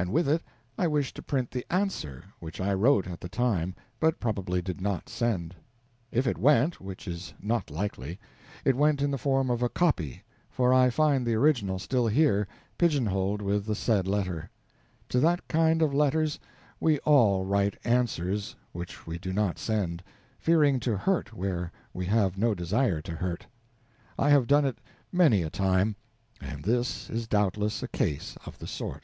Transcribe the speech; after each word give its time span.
And 0.00 0.12
with 0.12 0.28
it 0.28 0.44
I 0.78 0.86
wish 0.86 1.12
to 1.14 1.22
print 1.22 1.50
the 1.50 1.66
answer 1.72 2.22
which 2.38 2.60
I 2.60 2.72
wrote 2.72 3.08
at 3.08 3.20
the 3.20 3.28
time 3.28 3.74
but 3.98 4.20
probably 4.20 4.62
did 4.62 4.80
not 4.80 5.08
send. 5.08 5.56
If 6.12 6.24
it 6.24 6.38
went 6.38 6.80
which 6.80 7.08
is 7.08 7.34
not 7.42 7.68
likely 7.68 8.20
it 8.64 8.76
went 8.76 9.02
in 9.02 9.10
the 9.10 9.18
form 9.18 9.50
of 9.50 9.60
a 9.60 9.68
copy, 9.68 10.22
for 10.48 10.72
I 10.72 10.88
find 10.88 11.26
the 11.26 11.34
original 11.34 11.80
still 11.80 12.06
here, 12.06 12.46
pigeonholed 12.78 13.42
with 13.42 13.66
the 13.66 13.74
said 13.74 14.06
letter. 14.06 14.48
To 15.08 15.18
that 15.18 15.48
kind 15.48 15.82
of 15.82 15.92
letters 15.92 16.38
we 16.78 17.00
all 17.00 17.44
write 17.44 17.76
answers 17.82 18.54
which 18.70 19.04
we 19.04 19.18
do 19.18 19.32
not 19.32 19.58
send, 19.58 20.04
fearing 20.38 20.78
to 20.78 20.96
hurt 20.96 21.34
where 21.34 21.72
we 21.92 22.06
have 22.06 22.38
no 22.38 22.54
desire 22.54 23.00
to 23.02 23.16
hurt; 23.16 23.44
I 24.16 24.30
have 24.30 24.46
done 24.46 24.64
it 24.64 24.78
many 25.10 25.42
a 25.42 25.50
time, 25.50 25.96
and 26.40 26.62
this 26.62 27.10
is 27.10 27.26
doubtless 27.26 27.82
a 27.82 27.88
case 27.88 28.36
of 28.46 28.60
the 28.60 28.68
sort. 28.68 29.02